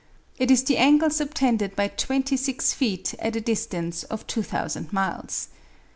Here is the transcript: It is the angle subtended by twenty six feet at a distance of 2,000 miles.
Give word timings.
It 0.39 0.49
is 0.49 0.63
the 0.63 0.77
angle 0.77 1.11
subtended 1.11 1.75
by 1.75 1.87
twenty 1.89 2.35
six 2.35 2.73
feet 2.73 3.13
at 3.19 3.35
a 3.35 3.39
distance 3.39 4.01
of 4.05 4.25
2,000 4.25 4.91
miles. 4.91 5.49